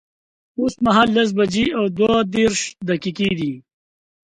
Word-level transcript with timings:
اوس 0.59 0.73
مهال 0.85 1.09
لس 1.15 1.29
بجي 1.37 1.65
او 1.77 1.85
دوه 1.97 2.15
دیرش 2.33 2.61
دقیقی 2.87 3.31
دی 3.39 3.53